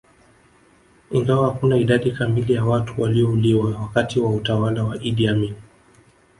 [1.11, 5.55] Ingawa hakuna idadi kamili ya watu waliouliwa wakati wa utawala wa Idi Amin